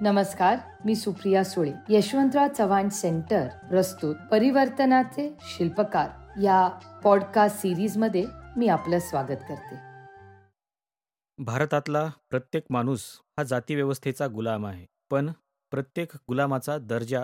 नमस्कार 0.00 0.56
मी 0.84 0.94
सुप्रिया 0.94 1.44
सुळे 1.44 1.72
यशवंतराव 1.88 2.48
चव्हाण 2.58 2.88
सेंटर 2.88 3.48
प्रस्तुत 3.68 4.16
परिवर्तनाचे 4.30 5.36
शिल्पकार. 5.40 6.10
या 6.42 6.68
पॉडकास्ट 7.04 7.58
सिरीजमध्ये 7.58 8.24
मी 8.56 8.68
आपलं 8.68 8.98
स्वागत 8.98 9.36
करते. 9.48 9.74
भारतातला 11.38 12.10
प्रत्येक 12.30 12.64
माणूस 12.70 13.00
हा 13.38 13.42
जातीव्यवस्थेचा 13.42 14.26
गुलाम 14.26 14.66
आहे 14.66 14.86
पण 15.10 15.32
प्रत्येक 15.70 16.10
गुलामाचा 16.14 16.78
दर्जा 16.78 17.20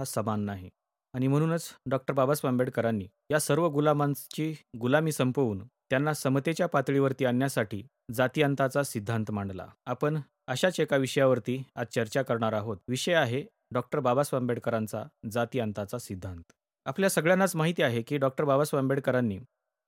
हा 0.00 0.04
समान 0.04 0.40
नाही. 0.40 0.70
आणि 1.14 1.26
म्हणूनच 1.26 1.68
डॉक्टर 1.86 2.14
बाबासाहेब 2.14 2.52
आंबेडकरांनी 2.52 3.08
या 3.30 3.38
सर्व 3.38 3.68
गुलामांची 3.68 4.56
गुलामी 4.80 5.12
संपवून 5.12 5.66
त्यांना 5.66 6.14
समतेच्या 6.14 6.66
पातळीवरती 6.66 7.24
आणण्यासाठी 7.24 7.86
जातीअंताचा 8.14 8.82
सिद्धांत 8.82 9.30
मांडला. 9.30 9.66
आपण 9.86 10.18
अशाच 10.48 10.78
एका 10.80 10.96
विषयावरती 10.96 11.62
आज 11.76 11.86
चर्चा 11.94 12.22
करणार 12.22 12.52
आहोत. 12.52 12.76
विषय 12.88 13.14
आहे 13.14 13.42
डॉक्टर 13.72 14.00
बाबासाहेब 14.00 14.42
आंबेडकरांचा 14.42 15.02
जाती 15.32 15.58
अंताचा 15.60 15.98
सिद्धांत. 15.98 16.42
आपल्या 16.86 17.10
सगळ्यांनाच 17.10 17.54
माहिती 17.56 17.82
आहे 17.82 18.02
की 18.02 18.16
डॉक्टर 18.16 18.44
बाबासाहेब 18.44 18.84
आंबेडकरांनी 18.84 19.38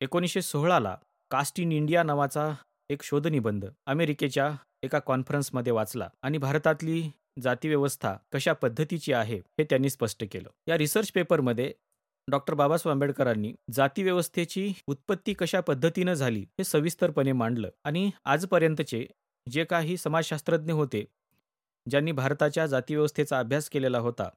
एकोणीसशे 0.00 0.42
सोळाला 0.42 0.96
कास्ट 1.30 1.60
इन 1.60 1.72
इंडिया 1.72 2.02
नावाचा 2.02 2.50
एक 2.90 3.02
शोधनिबंध 3.02 3.66
अमेरिकेच्या 3.86 4.50
एका 4.82 4.98
कॉन्फरन्समध्ये 4.98 5.72
वाचला 5.72 6.08
आणि 6.22 6.38
भारतातली 6.38 7.02
जाती 7.42 7.68
व्यवस्था 7.68 8.14
कशा 8.32 8.52
पद्धतीची 8.52 9.12
आहे 9.12 9.36
हे 9.36 9.64
त्यांनी 9.64 9.90
स्पष्ट 9.90 10.24
केलं. 10.32 10.48
या 10.68 10.78
रिसर्च 10.78 11.12
पेपरमध्ये 11.12 11.72
डॉक्टर 12.28 12.54
बाबासाहेब 12.54 12.94
आंबेडकरांनी 12.94 13.52
जाती 13.72 14.02
व्यवस्थेची 14.02 14.72
उत्पत्ती 14.86 15.32
कशा 15.34 15.60
पद्धतीनं 15.60 16.14
झाली 16.14 16.40
हे 16.40 16.64
सविस्तरपणे 16.64 17.32
मांडलं 17.32 17.70
आणि 17.84 18.10
आजपर्यंतचे 18.24 19.06
जे 19.46 19.64
काही 19.64 19.96
समाजशास्त्रज्ञ 19.96 20.72
होते 20.72 21.04
ज्यांनी 21.86 22.12
भारताच्या 22.12 22.66
जातीव्यवस्थेचा 22.66 23.38
अभ्यास 23.38 23.68
केलेला 23.68 23.98
होता 23.98 24.28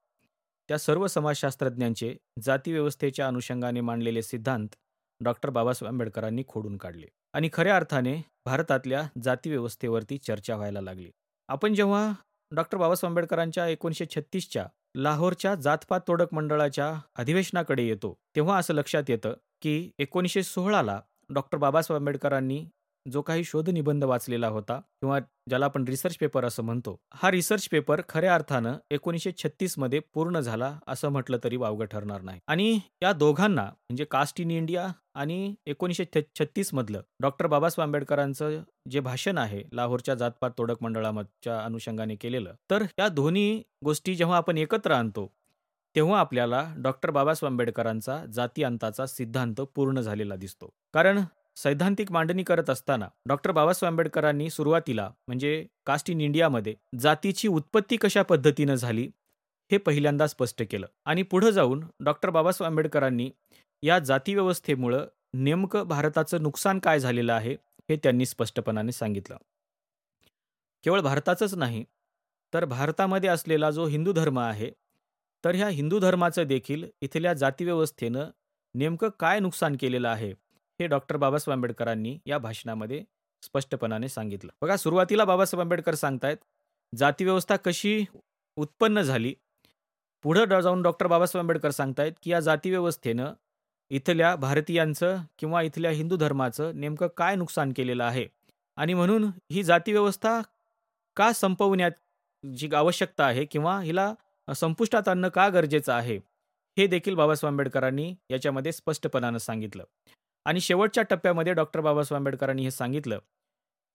त्या 0.69 0.77
सर्व 0.77 1.07
समाजशास्त्रज्ञांचे 1.07 2.15
जातीव्यवस्थेच्या 2.43 3.27
अनुषंगाने 3.27 3.81
मांडलेले 3.81 4.21
सिद्धांत 4.21 4.75
डॉक्टर 5.21 5.49
बाबासाहेब 5.49 5.93
आंबेडकरांनी 5.93 6.43
खोडून 6.47 6.77
काढले 6.77 7.07
आणि 7.33 7.49
खऱ्या 7.53 7.75
अर्थाने 7.75 8.15
भारतातल्या 8.45 9.03
जातीव्यवस्थेवरती 9.23 10.17
चर्चा 10.17 10.55
व्हायला 10.55 10.81
लागली. 10.81 11.09
आपण 11.49 11.73
जेव्हा 11.73 12.11
डॉक्टर 12.51 12.77
बाबासाहेब 12.77 13.11
आंबेडकरांच्या 13.11 13.67
एकोणीसशे 13.67 14.05
छत्तीसच्या 14.05 14.65
लाहोरच्या 14.95 15.53
जातपात 15.55 16.01
तोडक 16.07 16.33
मंडळाच्या 16.33 16.93
अधिवेशनाकडे 17.15 17.83
येतो 17.87 18.13
तेव्हा 18.35 18.57
असं 18.57 18.73
लक्षात 18.73 19.09
येतं 19.09 19.33
की 19.61 19.89
एकोणीसशे 19.99 20.43
सोळाला 20.43 20.99
डॉक्टर 21.29 21.57
बाबासाहेब 21.57 22.01
आंबेडकरांनी 22.01 22.63
जो 23.05 23.21
काही 23.21 23.43
शोध 23.43 23.69
निबंध 23.69 24.03
वाचलेला 24.03 24.47
होता 24.47 24.79
किंवा 24.79 25.19
ज्याला 25.49 25.65
आपण 25.65 25.83
रिसर्च 25.87 26.17
पेपर 26.17 26.45
असं 26.45 26.63
म्हणतो 26.63 26.95
हा 27.13 27.31
रिसर्च 27.31 27.67
पेपर 27.71 28.01
खऱ्या 28.09 28.33
अर्थानं 28.35 28.75
एकोणीसशे 28.91 29.31
छत्तीसमध्ये 29.37 29.99
पूर्ण 30.13 30.39
झाला 30.39 30.73
असं 30.87 31.09
म्हटलं 31.09 31.37
तरी 31.43 31.57
वावगं 31.57 31.85
ठरणार 31.85 32.21
नाही. 32.21 32.39
आणि 32.47 32.79
या 33.03 33.11
दोघांना 33.13 33.63
म्हणजे 33.63 34.05
कास्ट 34.05 34.41
इन 34.41 34.51
इंडिया 34.51 34.87
आणि 35.15 35.53
एकोणीसशे 35.67 36.21
छत्तीस 36.39 36.73
मधलं 36.73 37.01
डॉक्टर 37.21 37.47
बाबासाहेब 37.47 37.87
आंबेडकरांचं 37.87 38.61
जे 38.89 38.99
भाषण 38.99 39.37
आहे 39.37 39.63
लाहोरच्या 39.73 40.15
जातपात 40.15 40.51
तोडक 40.57 40.83
मंडळाच्या 40.83 41.59
अनुषंगाने 41.59 42.15
केलेलं 42.15 42.53
तर 42.71 42.83
या 42.99 43.07
दोन्ही 43.07 43.61
गोष्टी 43.85 44.15
जेव्हा 44.15 44.37
आपण 44.37 44.57
एकत्र 44.57 44.91
आणतो 44.91 45.27
तेव्हा 45.95 46.19
आपल्याला 46.19 46.63
डॉक्टर 46.77 47.09
बाबासाहेब 47.11 47.51
आंबेडकरांचा 47.53 48.23
जाती 48.33 48.63
अंताचा 48.63 49.05
सिद्धांत 49.05 49.61
पूर्ण 49.75 49.99
झालेला 50.01 50.35
दिसतो. 50.35 50.69
कारण 50.93 51.19
सैद्धांतिक 51.63 52.11
मांडणी 52.11 52.43
करत 52.43 52.69
असताना 52.69 53.07
डॉक्टर 53.27 53.51
बाबासाहेब 53.51 53.91
आंबेडकरांनी 53.93 54.49
सुरुवातीला 54.49 55.09
म्हणजे 55.27 55.65
कास्ट 55.85 56.09
इन 56.09 56.21
इंडियामध्ये 56.21 56.73
जातीची 56.99 57.47
उत्पत्ती 57.47 57.97
कशा 57.97 58.21
पद्धतीनं 58.23 58.75
झाली 58.75 59.09
हे 59.71 59.77
पहिल्यांदा 59.77 60.27
स्पष्ट 60.27 60.63
केलं. 60.71 60.85
आणि 61.05 61.23
पुढं 61.23 61.49
जाऊन 61.49 61.83
डॉक्टर 61.99 62.29
बाबासाहेब 62.29 62.71
आंबेडकरांनी 62.71 63.29
या 63.83 63.99
जातीव्यवस्थेमुळं 63.99 65.05
नेमकं 65.33 65.87
भारताचं 65.87 66.41
नुकसान 66.41 66.79
काय 66.79 66.99
झालेलं 66.99 67.33
आहे 67.33 67.53
हे 67.89 67.95
त्यांनी 67.95 68.25
स्पष्टपणाने 68.25 68.91
सांगितलं. 68.91 69.37
केवळ 70.83 71.01
भारताचंच 71.01 71.53
नाही 71.53 71.83
तर 72.53 72.65
भारतामध्ये 72.65 73.29
असलेला 73.29 73.71
जो 73.71 73.85
हिंदू 73.85 74.11
धर्म 74.11 74.39
आहे 74.39 74.71
तर 75.43 75.55
ह्या 75.55 75.67
हिंदू 75.67 75.99
धर्माचं 75.99 76.47
देखील 76.47 76.89
इथल्या 77.01 77.33
जातीव्यवस्थेनं 77.33 78.29
नेमकं 78.75 79.09
काय 79.09 79.39
नुकसान 79.39 79.75
केलेलं 79.79 80.07
आहे 80.09 80.33
हे 80.79 80.87
डॉक्टर 80.87 81.17
बाबासाहेब 81.17 81.57
आंबेडकरांनी 81.57 82.17
या 82.25 82.37
भाषणामध्ये 82.37 83.03
स्पष्टपणाने 83.43 84.09
सांगितलं. 84.09 84.51
बघा 84.61 84.77
सुरुवातीला 84.77 85.25
बाबासाहेब 85.25 85.61
आंबेडकर 85.61 85.95
सांगतायत 85.95 86.37
जातीव्यवस्था 86.93 87.55
कशी 87.55 88.05
उत्पन्न 88.57 89.01
झाली? 89.01 89.33
पुढं 90.23 90.59
जाऊन 90.61 90.81
डॉक्टर 90.81 91.07
बाबासाहेब 91.07 91.43
आंबेडकर 91.43 91.71
सांगतायत 91.71 92.11
की 92.23 92.31
या 92.31 92.39
जातीव्यवस्थेनं 92.39 93.33
इथल्या 93.89 94.35
भारतीयांचं 94.35 95.17
किंवा 95.39 95.61
इथल्या 95.61 95.91
हिंदू 95.91 96.15
धर्माचं 96.15 96.71
नेमकं 96.75 97.07
काय 97.07 97.35
नुकसान 97.35 97.73
केलेलं 97.75 98.03
आहे? 98.03 98.27
आणि 98.77 98.93
म्हणून 98.93 99.23
ही 99.51 99.63
जातीव्यवस्था 99.63 100.41
का 101.15 101.31
संपवण्यात 101.33 101.91
जी 102.55 102.69
आवश्यकता 102.75 103.25
आहे 103.25 103.45
किंवा 103.45 103.79
हिला 103.81 104.13
संपुष्टात 104.55 105.07
आणणं 105.07 105.29
का 105.29 105.49
गरजेचं 105.49 105.93
आहे? 105.93 106.17
हे 106.77 106.87
देखील 106.87 107.15
बाबासाहेब 107.15 107.53
आंबेडकरांनी 107.53 108.15
याच्यामध्ये 108.29 108.71
स्पष्टपणानं 108.71 109.37
सांगितलं. 109.37 109.83
आणि 110.45 110.61
शेवटच्या 110.61 111.03
टप्प्यामध्ये 111.03 111.53
डॉक्टर 111.53 111.81
बाबासाहेब 111.81 112.19
आंबेडकरांनी 112.19 112.63
हे 112.63 112.71
सांगितलं 112.71 113.19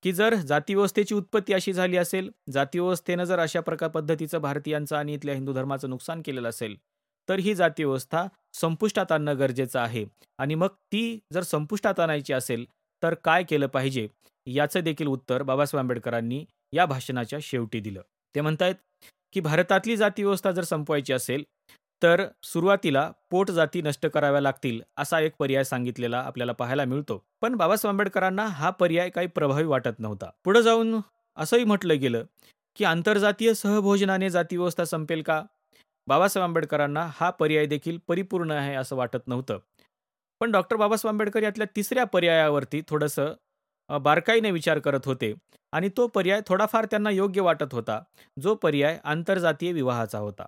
की 0.03 0.13
जर 0.13 0.35
जातीव्यवस्थेची 0.35 1.15
उत्पत्ती 1.15 1.53
अशी 1.53 1.73
झाली 1.73 1.97
असेल 1.97 2.31
जातीव्यवस्थेनं 2.53 3.25
जर 3.25 3.39
अशा 3.39 3.61
प्रकार 3.61 3.89
पद्धतीचं 3.89 4.39
भारतीयांचं 4.39 4.97
आणि 4.97 5.15
इथल्या 5.15 5.35
हिंदू 5.35 5.53
धर्माचं 5.53 5.91
नुकसान 5.91 6.23
केलेलं 6.23 6.49
असेल 6.49 6.77
तर 7.29 7.39
ही 7.39 7.55
जातीव्यवस्था 7.55 8.27
संपुष्टात 8.53 9.13
आणणं 9.13 9.39
गरजेचं 9.39 9.79
आहे. 9.79 10.05
आणि 10.39 10.55
मग 10.55 10.69
ती 10.93 11.19
जर 11.33 11.43
संपुष्टात 11.43 12.01
आणायची 12.01 12.33
असेल 12.33 12.65
तर 13.03 13.15
काय 13.15 13.43
केलं 13.43 13.67
पाहिजे? 13.67 14.09
याचं 14.47 14.81
देखील 14.81 15.07
उत्तर 15.07 15.43
बाबासाहेब 15.43 15.81
आंबेडकरांनी 15.81 16.45
या 16.73 16.87
भाषणाच्या 16.87 17.39
शेवटी 17.43 17.81
दिलं. 17.81 18.03
ते 18.35 18.41
म्हणतायत 18.41 18.75
की 19.33 19.41
भारतातली 19.41 19.97
जातीव्यवस्था 19.97 20.51
जर 20.51 20.63
संपवायची 20.63 21.13
असेल 21.13 21.45
तर 22.05 22.25
सुरुवातीला 22.43 23.11
पोट 23.31 23.51
जाती 23.51 23.81
नष्ट 23.83 24.07
कराव्या 24.07 24.41
लागतील 24.41 24.81
असा 24.97 25.21
एक 25.21 25.35
पर्याय 25.39 25.65
सांगितलेला 25.65 26.19
आपल्याला 26.21 26.53
पाहायला 26.53 26.85
मिळतो. 26.85 27.17
पण 27.43 27.55
बाबासाहेब 27.57 27.93
आंबेडकरांना 27.93 28.45
हा 28.47 28.71
पर्याय 28.71 29.11
काही 29.11 29.27
प्रभावी 29.27 29.65
वाटत 29.65 29.99
नव्हता. 29.99 30.31
पुढे 30.45 30.63
जाऊन 30.63 31.01
असंही 31.37 31.65
म्हटलं 31.65 32.01
गेलं 32.01 32.25
की 32.77 32.85
आंतरजातीय 32.85 33.53
सहभोजनाने 33.55 34.31
जातीव्यवस्था 34.31 34.85
संपेल 34.85 35.23
का? 35.23 35.43
बाबासाहेब 36.09 36.45
आंबेडकरांना 36.45 37.07
हा 37.15 37.31
पर्याय 37.31 37.67
देखील 37.67 37.99
परिपूर्ण 38.09 38.51
आहे 38.51 38.75
असं 38.75 38.97
वाटत 38.97 39.29
नव्हतं. 39.29 39.59
पण 40.41 40.51
डॉक्टर 40.51 40.77
बाबासाहेब 40.77 41.15
आंबेडकर 41.15 41.43
यातल्या 41.43 41.67
तिसऱ्या 41.77 42.05
पर्यायावरती 42.05 42.81
थोडंसं 42.89 43.33
बारकाईने 44.03 44.51
विचार 44.51 44.79
करत 44.79 45.07
होते 45.07 45.33
आणि 45.73 45.89
तो 45.97 46.07
पर्याय 46.07 46.41
थोडाफार 46.47 46.85
त्यांना 46.85 47.11
योग्य 47.11 47.41
वाटत 47.41 47.73
होता 47.73 48.01
जो 48.43 48.55
पर्याय 48.55 48.99
आंतरजातीय 49.05 49.73
विवाहाचा 49.73 50.19
होता. 50.19 50.47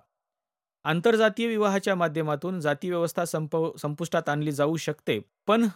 आंतरजातीय 0.87 1.47
विवाहाच्या 1.47 1.95
माध्यमातून 1.95 2.59
जाती 2.59 2.89
व्यवस्था 2.89 3.25
संप 3.25 3.55
संपुष्टात 3.77 4.29
आणली 4.29 4.51
जाऊ 4.51 4.75
शकते. 4.77 5.19
पण 5.47 5.67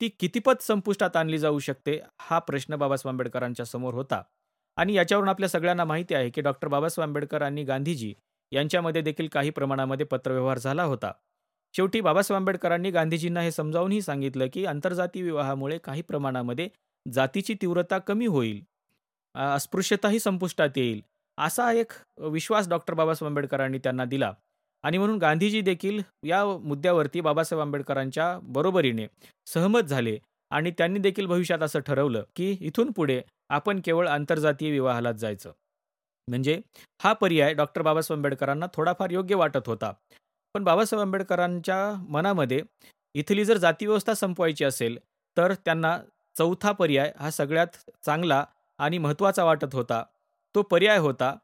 ती 0.00 0.08
कितीपत 0.08 0.62
संपुष्टात 0.62 1.16
आणली 1.16 1.38
जाऊ 1.38 1.58
शकते 1.58 1.98
हा 2.20 2.38
प्रश्न 2.38 2.76
बाबासाहेब 2.76 3.12
आंबेडकरांच्या 3.14 3.66
समोर 3.66 3.94
होता. 3.94 4.22
आणि 4.76 4.94
याच्यावरून 4.94 5.28
आपल्या 5.28 5.48
सगळ्यांना 5.48 5.84
माहिती 5.84 6.14
आहे 6.14 6.30
की 6.30 6.40
डॉक्टर 6.40 6.68
बाबासाहेब 6.68 7.08
आंबेडकर 7.08 7.42
आणि 7.42 7.64
गांधीजी 7.64 8.14
यांच्यामध्ये 8.52 9.02
देखील 9.02 9.28
काही 9.28 9.50
प्रमाणामध्ये 9.50 10.06
पत्रव्यवहार 10.06 10.58
झाला 10.58 10.82
होता. 10.82 11.12
शेवटी 11.74 12.00
बाबासाहेब 12.00 12.40
आंबेडकरांनी 12.40 12.90
गांधीजींना 12.90 13.40
हे 13.40 13.50
समजावूनही 13.52 14.00
सांगितलं 14.02 14.46
की 14.52 14.64
आंतरजातीय 14.66 15.22
विवाहामुळे 15.22 15.78
काही 15.78 16.02
प्रमाणामध्ये 16.02 16.68
जातीची 17.06 17.54
तीव्रता 17.54 17.98
कमी 17.98 18.26
होईल. 18.26 18.62
अस्पृश्यताही 19.34 20.18
संपुष्टात 20.20 20.68
येईल. 20.76 21.00
असा 21.38 21.72
एक 21.72 21.92
विश्वास 22.18 22.68
डॉक्टर 22.68 22.94
बाबासाहेब 22.94 23.30
आंबेडकरांनी 23.30 23.78
त्यांना 23.78 24.04
दिला. 24.04 24.32
आणि 24.84 24.98
म्हणून 24.98 25.18
गांधीजी 25.18 25.60
देखील 25.60 26.00
या 26.24 26.44
मुद्द्यावरती 26.60 27.20
बाबासाहेब 27.20 27.60
आंबेडकरांच्या 27.62 28.38
बरोबरीने 28.42 29.06
सहमत 29.46 29.82
झाले 29.82 30.18
आणि 30.50 30.70
त्यांनी 30.78 30.98
देखील 30.98 31.26
भविष्यात 31.26 31.62
असं 31.62 31.80
ठरवलं 31.80 32.22
की 32.36 32.50
इथून 32.60 32.90
पुढे 32.92 33.20
आपण 33.50 33.80
केवळ 33.84 34.08
आंतरजातीय 34.08 34.70
विवाहालाच 34.70 35.16
जायचं. 35.16 35.52
म्हणजे 36.28 36.60
हा 37.00 37.12
पर्याय 37.12 37.54
डॉक्टर 37.54 37.82
बाबासाहेब 37.82 38.18
आंबेडकरांना 38.18 38.66
थोडाफार 38.74 39.10
योग्य 39.10 39.34
वाटत 39.34 39.68
होता. 39.68 39.92
पण 40.54 40.64
बाबासाहेब 40.64 41.00
आंबेडकरांच्या 41.02 41.78
मनामध्ये 42.08 42.60
इथली 43.14 43.44
जर 43.44 43.56
जातीव्यवस्था 43.56 44.14
संपवायची 44.14 44.64
असेल 44.64 44.98
तर 45.36 45.52
त्यांना 45.64 45.96
चौथा 46.36 46.72
पर्याय 46.72 47.12
हा 47.18 47.30
सगळ्यात 47.30 47.76
चांगला 48.04 48.44
आणि 48.80 48.98
महत्त्वाचा 48.98 49.44
वाटत 49.44 49.74
होता. 49.74 50.02
तो 50.54 50.62
पर्याय 50.62 50.98
होता 50.98 51.34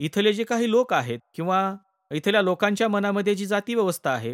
इथले 0.00 0.32
जे 0.32 0.44
काही 0.44 0.70
लोक 0.70 0.92
आहेत 0.94 1.18
किंवा 1.34 1.60
इथल्या 2.10 2.42
लोकांच्या 2.42 2.88
मनामध्ये 2.88 3.34
जी 3.34 3.46
जाती 3.46 3.74
व्यवस्था 3.74 4.10
आहे 4.10 4.32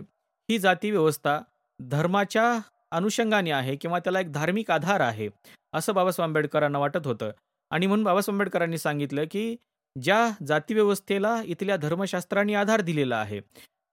ही 0.48 0.58
जाती 0.58 0.90
व्यवस्था 0.90 1.38
धर्माच्या 1.80 2.58
अनुषंगाने 2.90 3.50
आहे 3.50 3.76
किंवा 3.76 3.98
त्याला 3.98 4.20
एक 4.20 4.32
धार्मिक 4.32 4.70
आधार 4.70 5.00
आहे 5.00 5.28
असं 5.72 5.94
बाबासाहेब 5.94 6.28
आंबेडकरांना 6.28 6.78
वाटत 6.78 7.06
होतं. 7.06 7.30
आणि 7.70 7.86
म्हणून 7.86 8.04
बाबासाहेब 8.04 8.34
आंबेडकरांनी 8.34 8.78
सांगितलं 8.78 9.24
की 9.30 9.56
ज्या 9.96 10.28
जातीव्यवस्थेला 10.46 11.40
इथल्या 11.44 11.76
धर्मशास्त्रांनी 11.76 12.54
आधार 12.54 12.80
दिलेला 12.80 13.16
आहे 13.16 13.40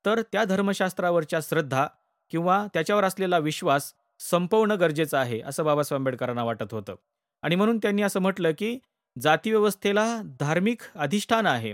तर 0.05 0.21
त्या 0.21 0.43
धर्मशास्त्रावरच्या 0.43 1.39
श्रद्धा 1.43 1.87
किंवा 2.31 2.65
त्याच्यावर 2.73 3.03
असलेला 3.03 3.37
विश्वास 3.37 3.93
संपवणं 4.19 4.79
गरजेचं 4.79 5.17
आहे 5.17 5.41
असं 5.41 5.65
बाबासाहेब 5.65 5.99
आंबेडकरांना 5.99 6.43
वाटत 6.43 6.73
होतं. 6.73 6.95
आणि 7.43 7.55
म्हणून 7.55 7.77
त्यांनी 7.77 8.01
असं 8.01 8.19
म्हटलं 8.19 8.51
की 8.57 8.77
जातीव्यवस्थेला 9.21 10.21
धार्मिक 10.39 10.81
अधिष्ठान 10.95 11.45
आहे 11.45 11.73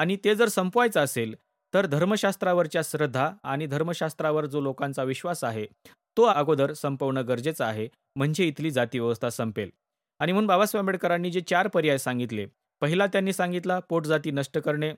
आणि 0.00 0.16
ते 0.24 0.34
जर 0.34 0.48
संपवायचं 0.48 1.00
असेल 1.00 1.34
तर 1.74 1.86
धर्मशास्त्रावरच्या 1.86 2.82
श्रद्धा 2.84 3.30
आणि 3.42 3.66
धर्मशास्त्रावर 3.66 4.46
जो 4.46 4.60
लोकांचा 4.60 5.02
विश्वास 5.02 5.44
आहे 5.44 5.66
तो 6.16 6.22
अगोदर 6.22 6.72
संपवणं 6.72 7.26
गरजेचं 7.28 7.64
आहे 7.64 7.88
म्हणजे 8.16 8.46
इथली 8.46 8.70
जातीव्यवस्था 8.70 9.30
संपेल. 9.30 9.70
आणि 10.20 10.32
म्हणून 10.32 10.46
बाबासाहेब 10.46 10.82
आंबेडकरांनी 10.82 11.30
जे 11.30 11.40
चार 11.40 11.68
पर्याय 11.68 11.98
सांगितले. 11.98 12.46
पहिला 12.82 13.06
त्यांनी 13.06 13.32
सांगितला 13.32 13.78
पोटजाती 13.88 14.30
नष्ट 14.30 14.58
करणे. 14.58 14.92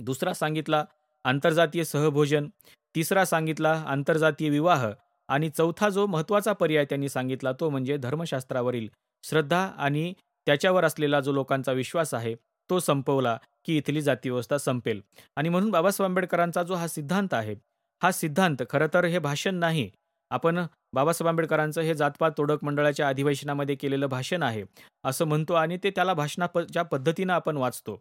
दुसरा 0.00 0.34
सांगितला 0.34 0.84
आंतरजातीय 1.24 1.84
सहभोजन. 1.84 2.48
तिसरा 2.94 3.24
सांगितला 3.24 3.72
आंतरजातीय 3.86 4.50
विवाह. 4.50 4.90
आणि 5.28 5.48
चौथा 5.50 5.88
जो 5.88 6.06
महत्त्वाचा 6.06 6.52
पर्याय 6.52 6.84
त्यांनी 6.84 7.08
सांगितला 7.08 7.52
तो 7.52 7.70
म्हणजे 7.70 7.96
धर्मशास्त्रावरील 7.96 8.88
श्रद्धा 9.24 9.66
आणि 9.78 10.12
त्याच्यावर 10.46 10.84
असलेला 10.84 11.20
जो 11.20 11.32
लोकांचा 11.32 11.72
विश्वास 11.72 12.14
आहे 12.14 12.34
तो 12.70 12.78
संपवला. 12.78 13.38
की 13.64 13.76
इथली 13.76 14.02
जातीव्यवस्था 14.02 14.58
संपेल. 14.58 15.00
आणि 15.36 15.48
म्हणून 15.48 15.70
बाबासाहेब 15.70 16.10
आंबेडकरांचा 16.10 16.62
जो 16.62 16.74
हा 16.74 16.86
सिद्धांत 16.88 17.34
आहे 17.34 17.54
हा 18.02 18.10
सिद्धांत 18.12 18.62
खरं 18.70 18.86
तर 18.94 19.04
हे 19.04 19.18
भाषण 19.18 19.54
नाही 19.54 19.90
आपण 20.30 20.58
बाबासाहेब 20.94 21.28
आंबेडकरांचं 21.28 21.80
हे 21.80 21.94
जातपात 21.94 22.30
तोडक 22.38 22.64
मंडळाच्या 22.64 23.08
अधिवेशनामध्ये 23.08 23.74
केलेलं 23.74 24.06
भाषण 24.08 24.42
आहे 24.42 24.62
असं 25.04 25.24
म्हणतो 25.24 25.54
आणि 25.54 25.76
ते 25.84 25.90
त्याला 25.90 26.14
भाषणाच्या 26.14 26.62
ज्या 26.62 26.82
पद्धतीनं 26.82 27.32
आपण 27.32 27.56
वाचतो. 27.56 28.00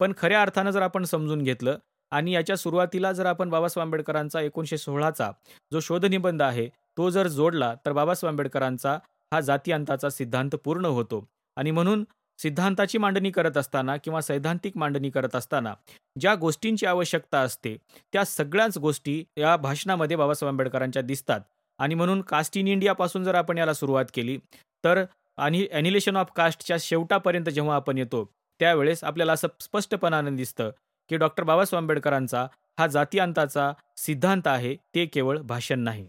पण 0.00 0.12
खऱ्या 0.18 0.42
अर्थानं 0.42 0.70
जर 0.70 0.82
आपण 0.82 1.04
समजून 1.04 1.42
घेतलं 1.42 1.78
आणि 2.12 2.32
याच्या 2.32 2.56
सुरुवातीला 2.56 3.12
जर 3.12 3.26
आपण 3.26 3.50
बाबासाहेब 3.50 3.86
आंबेडकरांचा 3.86 4.40
एकोणीसशे 4.40 4.78
सोळाचा 4.78 5.30
जो 5.72 5.80
शोधनिबंध 5.80 6.42
आहे 6.42 6.68
तो 6.96 7.08
जर 7.10 7.26
जोडला 7.28 7.74
तर 7.86 7.92
बाबासाहेब 7.92 8.32
आंबेडकरांचा 8.32 8.96
हा 9.32 9.40
जातीअंताचा 9.40 10.10
सिद्धांत 10.10 10.54
पूर्ण 10.64 10.84
होतो. 10.86 11.24
आणि 11.56 11.70
म्हणून 11.70 12.04
सिद्धांताची 12.42 12.98
मांडणी 12.98 13.30
करत 13.30 13.56
असताना 13.56 13.96
किंवा 13.96 14.20
सैद्धांतिक 14.20 14.76
मांडणी 14.76 15.10
करत 15.10 15.36
असताना 15.36 15.74
ज्या 16.16 16.34
गोष्टींची 16.34 16.86
आवश्यकता 16.86 17.40
असते 17.40 17.76
त्या 18.12 18.24
सगळ्याच 18.24 18.78
गोष्टी 18.78 19.22
या 19.36 19.56
भाषणामध्ये 19.56 20.16
बाबासाहेब 20.16 20.52
आंबेडकरांच्या 20.52 21.02
दिसतात. 21.02 21.40
आणि 21.78 21.94
म्हणून 21.94 22.20
कास्ट 22.20 22.56
इन 22.58 22.68
इंडियापासून 22.68 23.24
जर 23.24 23.34
आपण 23.34 23.58
याला 23.58 23.74
सुरुवात 23.74 24.04
केली 24.14 24.36
तर 24.84 25.04
आणि 25.38 25.66
ॲनिलेशन 25.72 26.16
ऑफ 26.16 26.30
कास्टच्या 26.36 26.76
शेवटापर्यंत 26.80 27.48
जेव्हा 27.48 27.76
आपण 27.76 27.98
येतो 27.98 28.24
त्यावेळेस 28.60 29.04
आपल्याला 29.04 29.32
असं 29.32 29.48
स्पष्टपणानं 29.60 30.36
दिसतं 30.36 30.70
की 31.10 31.16
डॉक्टर 31.16 31.42
बाबासाहेब 31.42 31.82
आंबेडकरांचा 31.82 32.46
हा 32.78 32.86
जातीअंताचा 32.86 33.72
सिद्धांत 33.96 34.46
आहे 34.46 34.74
ते 34.94 35.06
केवळ 35.06 35.38
भाषण 35.38 35.80
नाही. 35.80 36.06